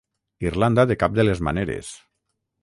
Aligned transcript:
Irlanda 0.45 0.85
de 0.93 0.97
cap 1.03 1.17
de 1.19 1.27
les 1.27 1.45
maneres. 1.49 1.93